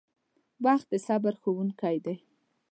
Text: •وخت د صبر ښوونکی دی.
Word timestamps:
•وخت 0.65 0.87
د 0.91 0.93
صبر 1.07 1.33
ښوونکی 1.41 1.95
دی. 2.05 2.15